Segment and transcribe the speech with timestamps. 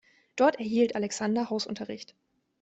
[0.35, 2.15] Dort erhielt Alexander Hausunterricht.